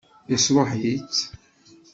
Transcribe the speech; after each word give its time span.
Yesṛuḥ-itt? 0.31 1.19